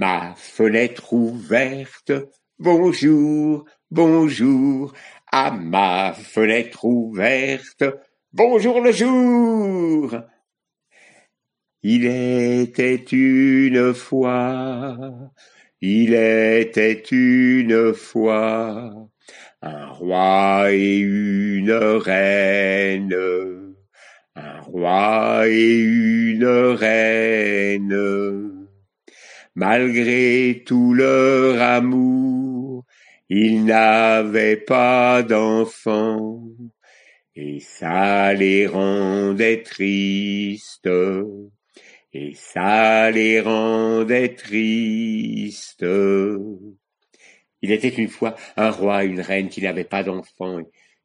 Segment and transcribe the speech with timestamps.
[0.00, 2.10] ma fenêtre ouverte,
[2.58, 4.94] bonjour, bonjour,
[5.30, 7.84] à ma fenêtre ouverte,
[8.32, 10.16] bonjour le jour.
[11.82, 14.96] Il était une fois,
[15.82, 18.94] il était une fois,
[19.60, 23.74] un roi et une reine,
[24.34, 28.49] un roi et une reine.
[29.54, 32.84] Malgré tout leur amour,
[33.28, 36.42] ils n'avaient pas d'enfants,
[37.34, 40.88] et ça les rendait tristes,
[42.12, 45.86] et ça les rendait tristes.
[47.62, 50.60] Il était une fois un roi, une reine qui n'avaient pas d'enfants,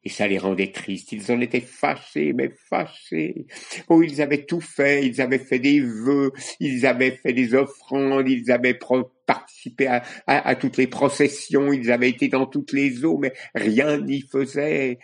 [0.06, 1.10] et ça les rendait tristes.
[1.10, 3.46] Ils en étaient fâchés, mais fâchés.
[3.88, 8.28] Oh, ils avaient tout fait, ils avaient fait des vœux, ils avaient fait des offrandes,
[8.28, 8.78] ils avaient
[9.26, 9.88] participé
[10.28, 15.00] à, toutes les processions, ils avaient été dans toutes les eaux, mais rien n'y faisait.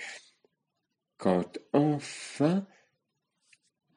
[1.19, 2.64] Quand enfin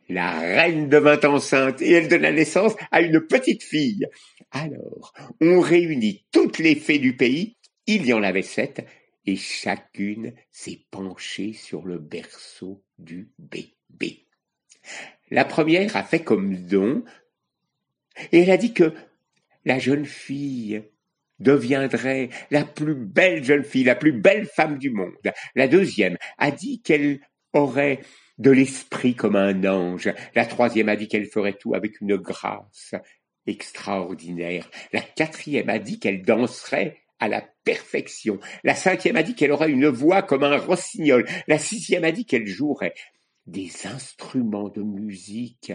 [0.09, 4.07] la reine devint enceinte et elle donna naissance à une petite fille.
[4.49, 8.83] Alors, on réunit toutes les fées du pays, il y en avait sept,
[9.25, 14.27] et chacune s'est penchée sur le berceau du bébé.
[15.31, 17.03] La première a fait comme don,
[18.31, 18.93] et elle a dit que
[19.65, 20.83] la jeune fille
[21.39, 25.33] deviendrait la plus belle jeune fille, la plus belle femme du monde.
[25.55, 27.19] La deuxième a dit qu'elle
[27.53, 28.01] aurait
[28.37, 30.13] de l'esprit comme un ange.
[30.35, 32.95] La troisième a dit qu'elle ferait tout avec une grâce
[33.47, 34.69] extraordinaire.
[34.93, 38.39] La quatrième a dit qu'elle danserait à la perfection.
[38.63, 41.27] La cinquième a dit qu'elle aurait une voix comme un rossignol.
[41.47, 42.93] La sixième a dit qu'elle jouerait
[43.47, 45.73] des instruments de musique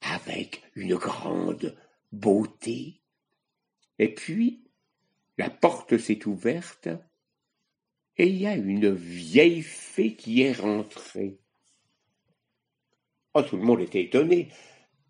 [0.00, 1.76] avec une grande
[2.12, 3.00] beauté.
[3.98, 4.64] Et puis,
[5.38, 6.88] la porte s'est ouverte
[8.16, 11.38] et il y a une vieille fée qui est rentrée.
[13.34, 14.48] Oh, tout le monde était étonné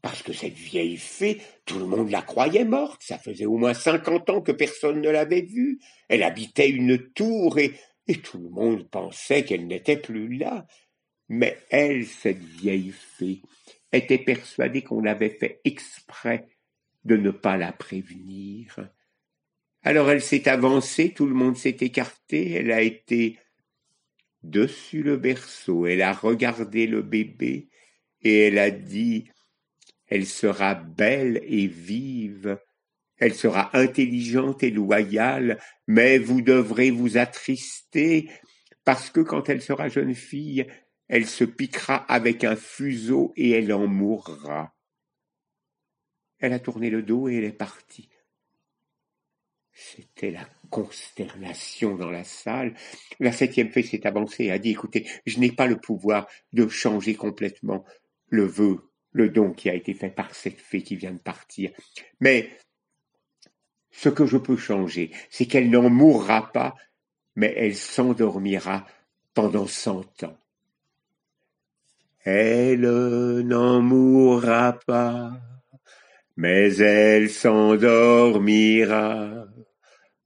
[0.05, 3.73] parce que cette vieille fée, tout le monde la croyait morte, ça faisait au moins
[3.73, 7.73] cinquante ans que personne ne l'avait vue, elle habitait une tour et,
[8.23, 10.67] tout le monde pensait qu'elle n'était plus là.
[11.31, 13.41] Mais elle, cette vieille fée,
[13.93, 16.49] était persuadée qu'on avait fait exprès
[17.07, 18.87] de ne pas la prévenir.
[19.85, 23.39] Alors elle s'est avancée, tout le monde s'est écarté, elle a été
[24.43, 27.71] dessus le berceau, elle a regardé le bébé,
[28.21, 29.31] et elle a dit
[30.15, 32.61] elle sera belle et vive,
[33.19, 35.59] elle sera intelligente et loyale,
[35.89, 38.31] mais vous devrez vous attrister,
[38.85, 40.69] parce que quand elle sera jeune fille,
[41.09, 44.77] elle se piquera avec un fuseau et elle en mourra.
[46.39, 48.09] Elle a tourné le dos et elle est partie.
[49.73, 52.77] C'était la consternation dans la salle.
[53.19, 56.69] La septième fée s'est avancée et a dit, écoutez, je n'ai pas le pouvoir de
[56.69, 57.85] changer complètement
[58.29, 61.71] le vœu le don qui a été fait par cette fée qui vient de partir.
[62.21, 62.51] Mais
[63.93, 66.75] ce que je peux changer, c'est qu'elle n'en mourra pas,
[67.37, 68.85] mais elle s'endormira
[69.33, 70.37] pendant cent ans.
[72.25, 72.89] Elle
[73.47, 75.31] n'en mourra pas,
[76.37, 79.47] mais elle s'endormira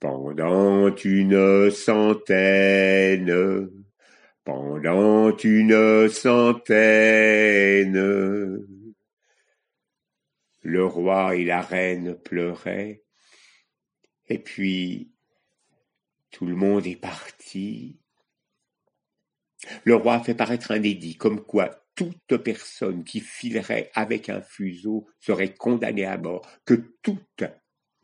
[0.00, 3.68] pendant une centaine,
[4.44, 7.58] pendant une centaine.
[10.68, 13.02] Le roi et la reine pleuraient.
[14.26, 15.14] Et puis,
[16.30, 17.98] tout le monde est parti.
[19.84, 25.08] Le roi fait paraître un édit comme quoi toute personne qui filerait avec un fuseau
[25.20, 27.18] serait condamnée à mort, que tout,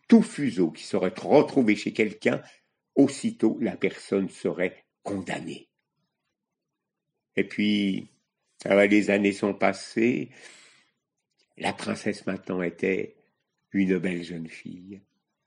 [0.09, 2.41] tout fuseau qui serait retrouvé chez quelqu'un,
[2.95, 5.69] aussitôt la personne serait condamnée.
[7.37, 8.09] Et puis,
[8.65, 10.31] les années sont passées,
[11.59, 13.17] la princesse maintenant était
[13.73, 15.01] une belle jeune fille,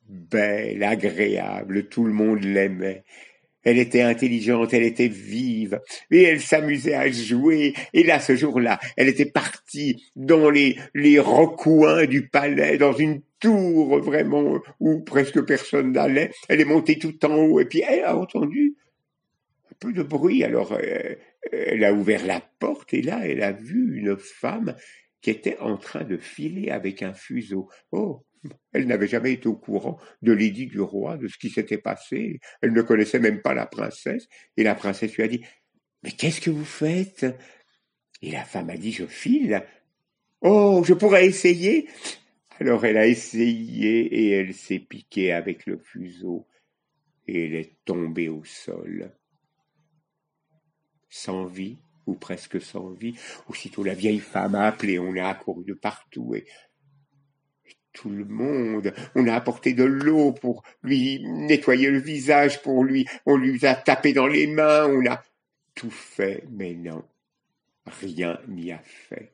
[0.07, 3.03] belle, agréable, tout le monde l'aimait.
[3.63, 7.73] Elle était intelligente, elle était vive, et elle s'amusait à jouer.
[7.93, 13.21] Et là, ce jour-là, elle était partie dans les, les recoins du palais, dans une
[13.39, 16.31] tour vraiment où presque personne n'allait.
[16.47, 18.75] Elle est montée tout en haut, et puis elle a entendu
[19.69, 20.45] un peu de bruit.
[20.45, 21.15] Alors, euh,
[21.51, 24.75] elle a ouvert la porte, et là, elle a vu une femme
[25.21, 27.69] qui était en train de filer avec un fuseau.
[27.91, 28.25] Oh,
[28.73, 32.39] elle n'avait jamais été au courant de l'édit du roi, de ce qui s'était passé.
[32.61, 34.27] Elle ne connaissait même pas la princesse.
[34.55, 35.43] Et la princesse lui a dit
[36.03, 37.25] Mais qu'est-ce que vous faites?
[38.21, 39.63] Et la femme a dit Je file.
[40.41, 41.89] Oh, je pourrais essayer.
[42.59, 46.47] Alors elle a essayé et elle s'est piquée avec le fuseau
[47.27, 49.11] et elle est tombée au sol.
[51.09, 51.77] Sans vie,
[52.07, 53.15] ou presque sans vie.
[53.47, 56.45] Aussitôt la vieille femme a appelé, on a accouru de partout et,
[57.97, 58.93] tout le monde.
[59.15, 63.75] On a apporté de l'eau pour lui nettoyer le visage, pour lui, on lui a
[63.75, 65.23] tapé dans les mains, on a
[65.73, 67.03] tout fait, mais non,
[67.85, 69.33] rien n'y a fait.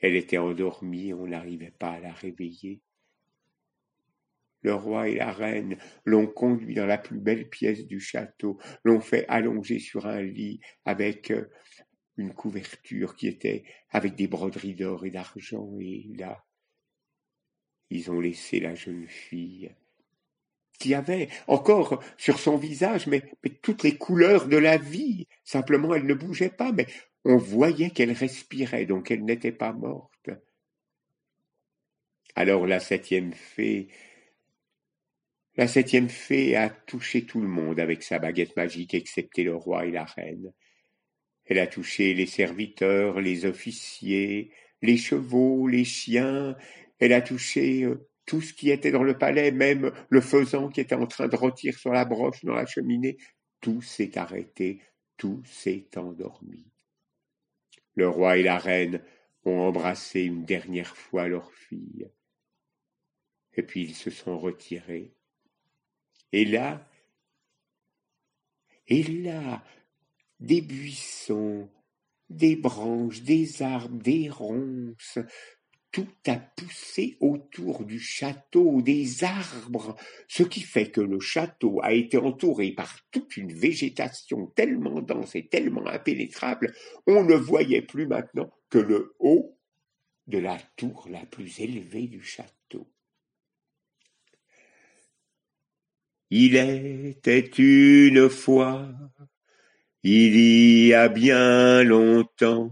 [0.00, 2.80] Elle était endormie, on n'arrivait pas à la réveiller.
[4.62, 9.00] Le roi et la reine l'ont conduit dans la plus belle pièce du château, l'ont
[9.00, 11.50] fait allonger sur un lit avec euh,
[12.16, 16.44] une couverture qui était avec des broderies d'or et d'argent, et là,
[17.88, 19.74] ils ont laissé la jeune fille
[20.78, 25.28] qui avait encore sur son visage mais, mais, toutes les couleurs de la vie.
[25.44, 26.86] Simplement, elle ne bougeait pas, mais
[27.24, 30.30] on voyait qu'elle respirait, donc elle n'était pas morte.
[32.34, 33.88] Alors la septième fée
[35.60, 39.84] la septième fée a touché tout le monde avec sa baguette magique, excepté le roi
[39.84, 40.54] et la reine.
[41.44, 46.56] Elle a touché les serviteurs, les officiers, les chevaux, les chiens,
[46.98, 50.80] elle a touché euh, tout ce qui était dans le palais, même le faisan qui
[50.80, 53.18] était en train de rôtir sur la broche dans la cheminée.
[53.60, 54.80] Tout s'est arrêté,
[55.18, 56.72] tout s'est endormi.
[57.96, 59.02] Le roi et la reine
[59.44, 62.08] ont embrassé une dernière fois leur fille.
[63.52, 65.12] Et puis ils se sont retirés.
[66.32, 66.86] Et là,
[68.88, 69.62] et là,
[70.40, 71.68] des buissons,
[72.28, 75.18] des branches, des arbres, des ronces,
[75.92, 79.96] tout a poussé autour du château, des arbres,
[80.28, 85.34] ce qui fait que le château a été entouré par toute une végétation tellement dense
[85.34, 86.72] et tellement impénétrable,
[87.06, 89.58] on ne voyait plus maintenant que le haut
[90.28, 92.59] de la tour la plus élevée du château.
[96.32, 98.88] Il était une fois,
[100.04, 102.70] il y a bien longtemps,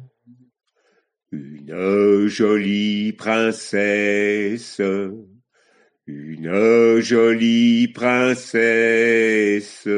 [1.32, 4.80] une jolie princesse,
[6.06, 9.88] une jolie princesse.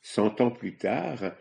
[0.00, 1.34] Cent ans plus tard,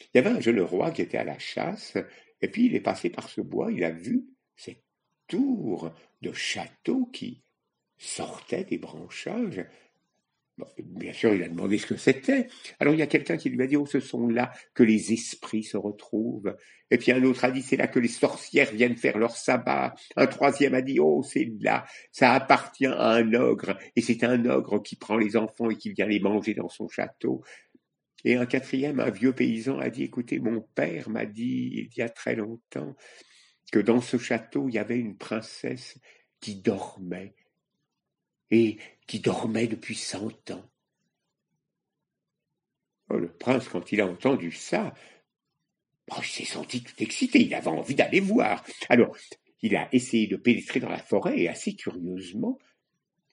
[0.00, 1.96] il y avait un jeune roi qui était à la chasse,
[2.42, 4.24] et puis il est passé par ce bois, il a vu
[4.56, 4.82] cette
[5.28, 7.44] tour de château qui
[8.00, 9.64] sortait des branchages.
[10.78, 12.48] bien sûr, il a demandé ce que c'était.
[12.78, 15.12] Alors il y a quelqu'un qui lui a dit, oh, ce sont là que les
[15.12, 16.56] esprits se retrouvent.
[16.90, 19.94] Et puis un autre a dit, c'est là que les sorcières viennent faire leur sabbat.
[20.16, 23.78] Un troisième a dit, oh, c'est là, ça appartient à un ogre.
[23.96, 26.88] Et c'est un ogre qui prend les enfants et qui vient les manger dans son
[26.88, 27.44] château.
[28.24, 32.02] Et un quatrième, un vieux paysan, a dit, écoutez, mon père m'a dit, il y
[32.02, 32.96] a très longtemps,
[33.72, 35.98] que dans ce château, il y avait une princesse
[36.40, 37.34] qui dormait
[38.50, 40.70] et qui dormait depuis cent ans.
[43.08, 44.94] Oh, le prince, quand il a entendu ça,
[46.12, 48.64] oh, il s'est senti tout excité, il avait envie d'aller voir.
[48.88, 49.16] Alors,
[49.62, 52.58] il a essayé de pénétrer dans la forêt, et assez curieusement,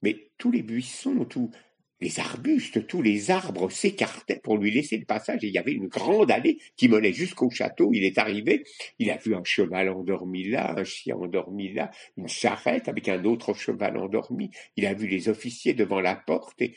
[0.01, 1.51] mais tous les buissons, tous
[1.99, 5.71] les arbustes, tous les arbres s'écartaient pour lui laisser le passage et il y avait
[5.71, 7.91] une grande allée qui menait jusqu'au château.
[7.94, 8.63] Il est arrivé,
[8.99, 13.24] il a vu un cheval endormi là, un chien endormi là, une charrette avec un
[13.25, 14.51] autre cheval endormi.
[14.75, 16.75] Il a vu les officiers devant la porte et...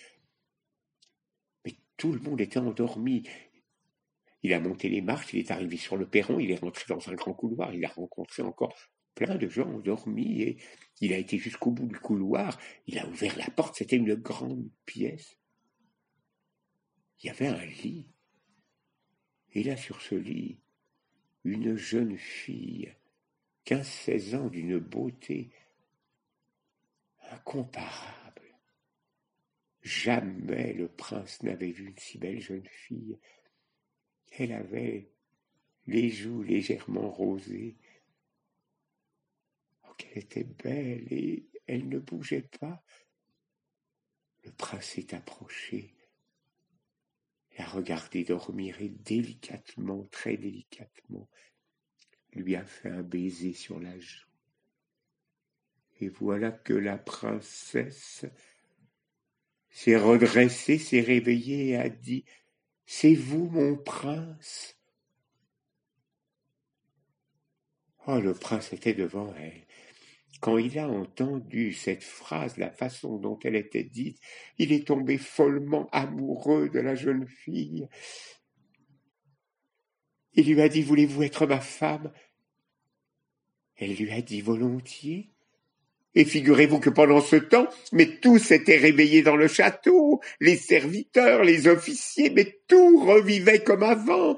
[1.66, 3.24] Mais tout le monde était endormi.
[4.42, 7.10] Il a monté les marches, il est arrivé sur le perron, il est rentré dans
[7.10, 8.74] un grand couloir, il a rencontré encore
[9.20, 10.56] plein de gens endormis et
[11.02, 14.70] il a été jusqu'au bout du couloir, il a ouvert la porte, c'était une grande
[14.86, 15.36] pièce.
[17.18, 18.08] Il y avait un lit.
[19.52, 20.58] Et là, sur ce lit,
[21.44, 22.94] une jeune fille,
[23.64, 25.50] quinze, seize ans, d'une beauté
[27.30, 28.56] incomparable.
[29.82, 33.18] Jamais le prince n'avait vu une si belle jeune fille.
[34.38, 35.10] Elle avait
[35.86, 37.76] les joues légèrement rosées,
[40.00, 42.82] qu'elle était belle et elle ne bougeait pas.
[44.44, 45.94] Le prince s'est approché,
[47.58, 51.28] l'a regardé dormir et délicatement, très délicatement,
[52.32, 54.26] lui a fait un baiser sur la joue.
[56.00, 58.24] Et voilà que la princesse
[59.68, 62.24] s'est redressée, s'est réveillée et a dit
[62.86, 64.80] C'est vous, mon prince
[68.06, 69.66] Oh, le prince était devant elle.
[70.40, 74.18] Quand il a entendu cette phrase, la façon dont elle était dite,
[74.58, 77.88] il est tombé follement amoureux de la jeune fille.
[80.34, 82.12] Il lui a dit Voulez-vous être ma femme?
[83.76, 85.30] Elle lui a dit volontiers.
[86.14, 91.44] Et figurez-vous que pendant ce temps, mais tous étaient réveillés dans le château, les serviteurs,
[91.44, 94.36] les officiers, mais tout revivait comme avant.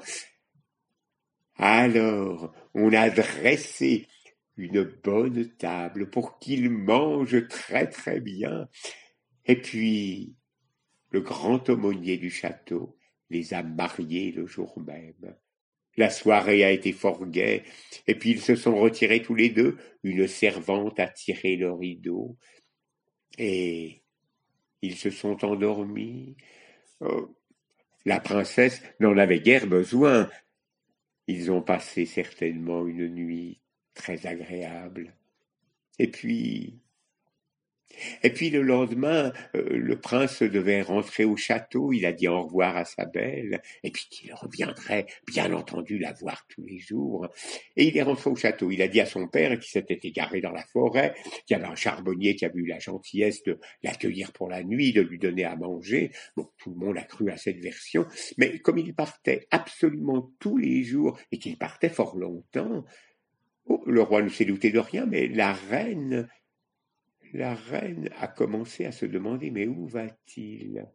[1.57, 4.07] Alors, on a dressé
[4.63, 8.69] une bonne table pour qu'ils mangent très très bien.
[9.45, 10.37] Et puis,
[11.11, 12.97] le grand aumônier du château
[13.29, 15.37] les a mariés le jour même.
[15.97, 17.65] La soirée a été fort gaie,
[18.07, 19.79] et puis ils se sont retirés tous les deux.
[20.05, 22.39] Une servante a tiré le rideau,
[23.39, 24.05] et
[24.81, 26.37] ils se sont endormis.
[27.01, 27.37] Oh,
[28.05, 30.31] la princesse n'en avait guère besoin.
[31.27, 33.62] Ils ont passé certainement une nuit
[33.95, 35.15] très agréable.
[35.99, 36.83] Et puis,
[38.23, 42.43] et puis le lendemain, euh, le prince devait rentrer au château, il a dit au
[42.43, 47.29] revoir à sa belle, et puis qu'il reviendrait, bien entendu, la voir tous les jours.
[47.77, 50.41] Et il est rentré au château, il a dit à son père, qui s'était égaré
[50.41, 51.15] dans la forêt,
[51.47, 54.93] qu'il y avait un charbonnier qui avait eu la gentillesse de l'accueillir pour la nuit,
[54.93, 56.13] de lui donner à manger.
[56.37, 58.07] Bon, tout le monde a cru à cette version,
[58.39, 62.85] mais comme il partait absolument tous les jours, et qu'il partait fort longtemps,
[63.67, 66.29] oh, le roi ne s'est douté de rien, mais la reine
[67.33, 70.87] la reine a commencé à se demander mais où va-t-il?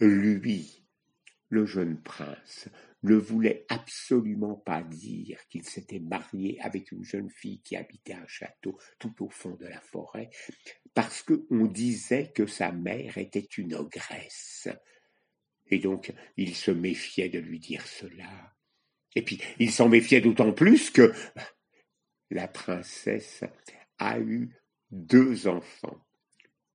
[0.00, 0.84] Lui,
[1.48, 2.68] le jeune prince,
[3.04, 8.26] ne voulait absolument pas dire qu'il s'était marié avec une jeune fille qui habitait un
[8.26, 10.30] château tout au fond de la forêt,
[10.94, 14.68] parce qu'on disait que sa mère était une ogresse.
[15.70, 18.56] Et donc il se méfiait de lui dire cela.
[19.14, 21.12] Et puis il s'en méfiait d'autant plus que
[22.30, 23.44] la princesse
[23.98, 24.54] a eu
[24.90, 26.04] deux enfants,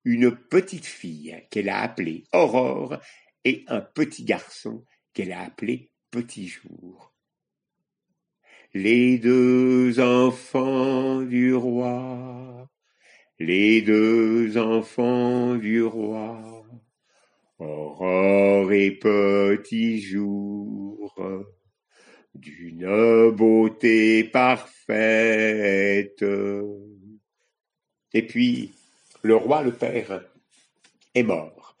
[0.04, 2.98] une petite fille qu'elle a appelée Aurore
[3.44, 7.12] et un petit garçon qu'elle a appelé Petit Jour.
[8.72, 12.68] Les deux enfants du roi,
[13.38, 16.64] les deux enfants du roi,
[17.58, 21.14] Aurore et Petit Jour,
[22.34, 26.24] d'une beauté parfaite.
[28.12, 28.72] Et puis,
[29.22, 30.24] le roi, le père,
[31.14, 31.76] est mort.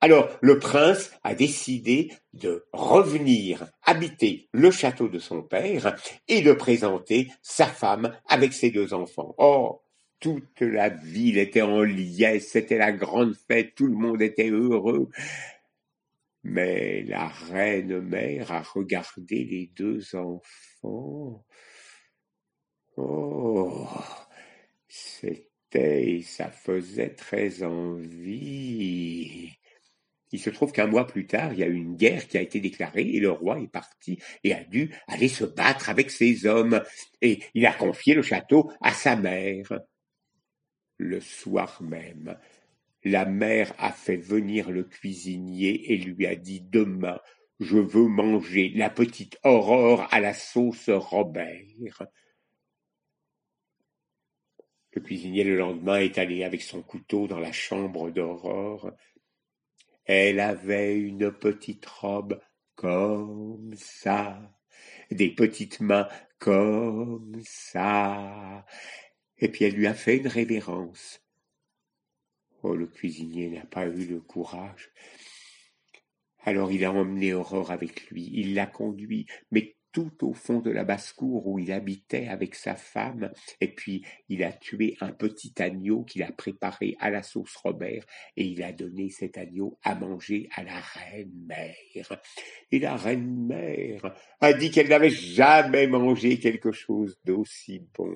[0.00, 5.96] Alors, le prince a décidé de revenir habiter le château de son père
[6.28, 9.34] et de présenter sa femme avec ses deux enfants.
[9.38, 9.80] Oh,
[10.20, 15.08] toute la ville était en liesse, c'était la grande fête, tout le monde était heureux.
[16.48, 21.44] Mais la reine mère a regardé les deux enfants.
[22.96, 23.86] Oh,
[25.74, 29.50] et ça faisait très envie.
[30.30, 32.42] Il se trouve qu'un mois plus tard, il y a eu une guerre qui a
[32.42, 36.46] été déclarée et le roi est parti et a dû aller se battre avec ses
[36.46, 36.82] hommes.
[37.22, 39.80] Et il a confié le château à sa mère.
[40.98, 42.36] Le soir même,
[43.10, 47.20] la mère a fait venir le cuisinier et lui a dit Demain,
[47.60, 52.06] je veux manger la petite Aurore à la sauce Robert.
[54.92, 58.90] Le cuisinier le lendemain est allé avec son couteau dans la chambre d'Aurore.
[60.04, 62.40] Elle avait une petite robe
[62.74, 64.40] comme ça,
[65.10, 68.64] des petites mains comme ça,
[69.38, 71.20] et puis elle lui a fait une révérence.
[72.62, 74.90] Oh, le cuisinier n'a pas eu le courage.
[76.44, 80.70] Alors il a emmené Aurore avec lui, il l'a conduit, mais tout au fond de
[80.70, 85.52] la basse-cour où il habitait avec sa femme, et puis il a tué un petit
[85.58, 88.04] agneau qu'il a préparé à la sauce Robert,
[88.36, 92.22] et il a donné cet agneau à manger à la reine mère.
[92.70, 98.14] Et la reine mère a dit qu'elle n'avait jamais mangé quelque chose d'aussi bon.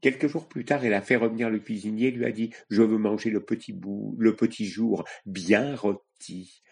[0.00, 2.82] Quelques jours plus tard, elle a fait revenir le cuisinier, et lui a dit Je
[2.82, 6.62] veux manger le petit bout, le petit jour, bien rôti.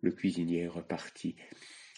[0.00, 1.36] Le cuisinier est reparti.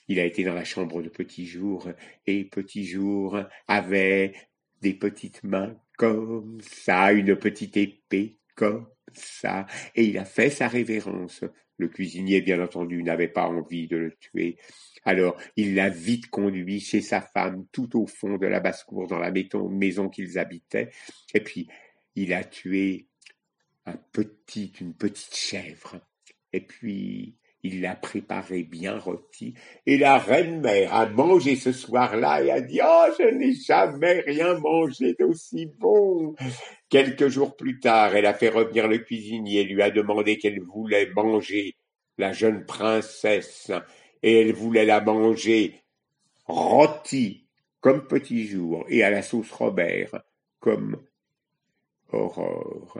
[0.08, 1.88] Il a été dans la chambre de Petit Jour,
[2.26, 4.34] et Petit Jour avait
[4.80, 9.66] des petites mains comme ça, une petite épée comme ça,
[9.96, 11.44] et il a fait sa révérence.
[11.78, 14.56] Le cuisinier, bien entendu, n'avait pas envie de le tuer.
[15.04, 19.18] Alors, il l'a vite conduit chez sa femme, tout au fond de la basse-cour, dans
[19.18, 20.90] la maison qu'ils habitaient,
[21.34, 21.66] et puis
[22.14, 23.08] il a tué
[23.84, 26.00] un petit, une petite chèvre.
[26.52, 29.54] Et puis, il l'a préparé bien rôti,
[29.86, 34.58] et la reine-mère a mangé ce soir-là et a dit Oh, je n'ai jamais rien
[34.58, 36.34] mangé d'aussi bon.
[36.88, 40.60] Quelques jours plus tard, elle a fait revenir le cuisinier et lui a demandé qu'elle
[40.60, 41.76] voulait manger
[42.18, 43.70] la jeune princesse,
[44.22, 45.82] et elle voulait la manger
[46.46, 47.46] rôtie
[47.80, 50.22] comme Petit Jour, et à la sauce Robert,
[50.60, 51.02] comme
[52.12, 52.98] Aurore.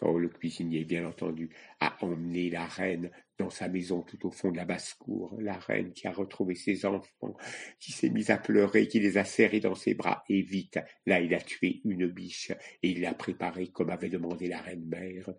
[0.00, 4.50] Oh, le cuisinier, bien entendu, a emmené la reine dans sa maison tout au fond
[4.50, 5.36] de la basse-cour.
[5.40, 7.36] La reine qui a retrouvé ses enfants,
[7.78, 10.24] qui s'est mise à pleurer, qui les a serrés dans ses bras.
[10.28, 12.50] Et vite, là, il a tué une biche
[12.82, 15.30] et il l'a préparée comme avait demandé la reine-mère.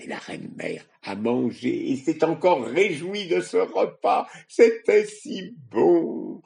[0.00, 4.26] Et la reine-mère a mangé et s'est encore réjouie de ce repas.
[4.48, 6.42] C'était si bon.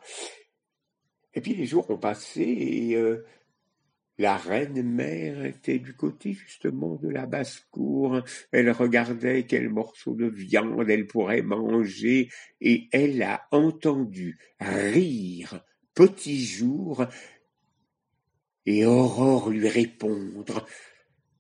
[1.35, 3.25] Et puis les jours ont passé et euh,
[4.19, 8.23] la reine-mère était du côté justement de la basse-cour.
[8.51, 12.31] Elle regardait quel morceau de viande elle pourrait manger,
[12.61, 15.61] et elle a entendu rire
[15.95, 17.07] Petit Jour
[18.67, 20.67] et Aurore lui répondre.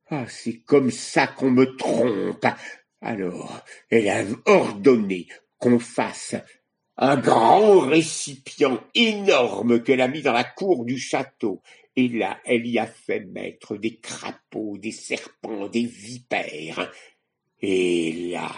[0.09, 2.47] Ah, c'est comme ça qu'on me trompe.
[3.00, 5.28] Alors, elle a ordonné
[5.59, 6.37] qu'on fasse
[6.97, 11.61] un grand récipient énorme qu'elle a mis dans la cour du château
[11.96, 16.92] et là, elle y a fait mettre des crapauds, des serpents, des vipères.
[17.62, 18.52] Et là,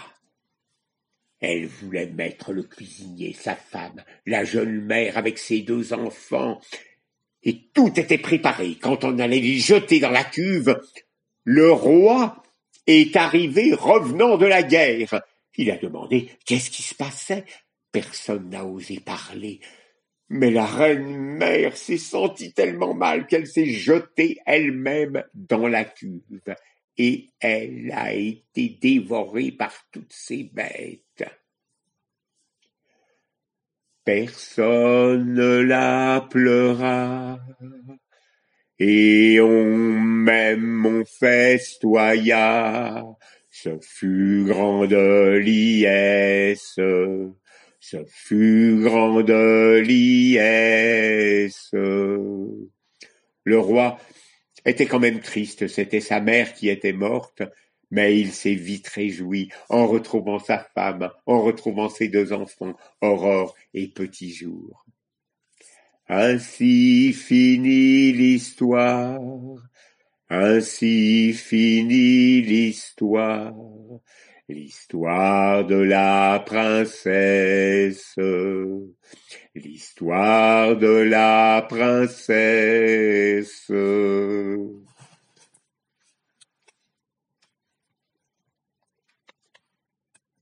[1.39, 6.59] elle voulait mettre le cuisinier, sa femme, la jeune mère avec ses deux enfants.
[7.43, 8.75] Et tout était préparé.
[8.75, 10.77] Quand on allait les jeter dans la cuve,
[11.45, 12.43] le roi
[12.87, 15.21] est arrivé revenant de la guerre.
[15.55, 17.45] Il a demandé qu'est-ce qui se passait?
[17.93, 19.61] Personne n'a osé parler.
[20.29, 26.55] Mais la reine-mère s'est sentie tellement mal qu'elle s'est jetée elle-même dans la cuve,
[26.97, 31.25] et elle a été dévorée par toutes ces bêtes.
[34.03, 37.39] Personne ne la pleura,
[38.77, 43.03] et on même on festoya,
[43.49, 46.79] ce fut grande liesse
[47.89, 49.31] ce fut grande
[49.83, 51.69] liesse.
[51.73, 52.59] Le
[53.47, 53.99] roi
[54.63, 57.41] était quand même triste, c'était sa mère qui était morte,
[57.89, 63.55] mais il s'est vite réjoui en retrouvant sa femme, en retrouvant ses deux enfants, Aurore
[63.73, 64.85] et Petit Jour.
[66.07, 69.19] Ainsi finit l'histoire,
[70.29, 73.55] ainsi finit l'histoire.
[74.49, 78.15] L'histoire de la princesse,
[79.53, 83.71] l'histoire de la princesse.